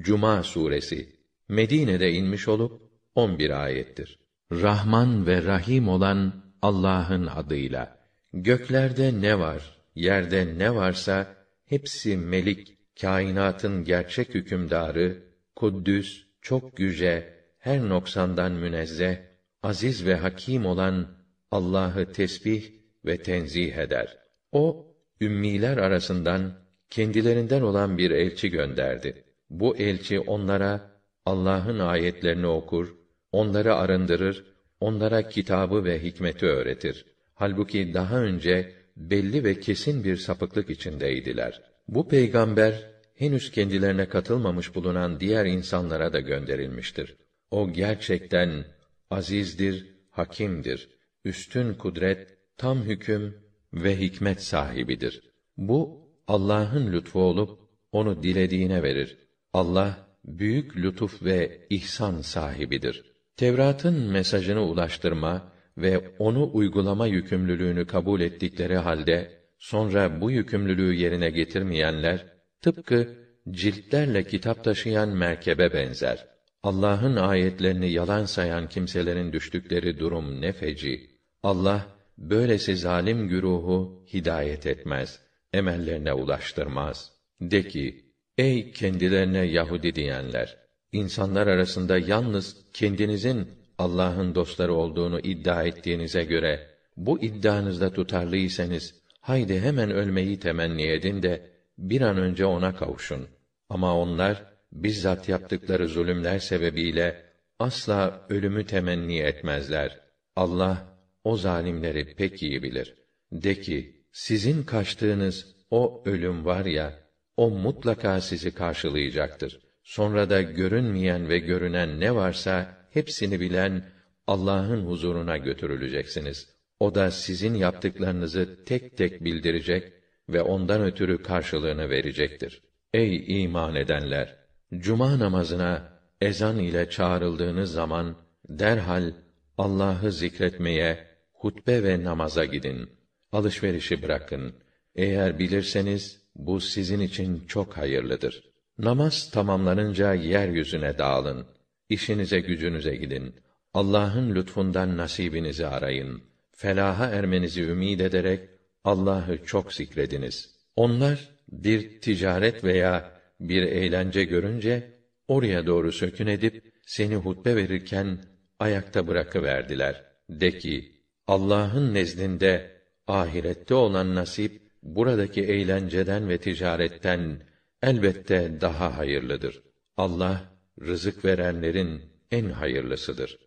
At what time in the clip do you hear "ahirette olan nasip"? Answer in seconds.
173.06-174.61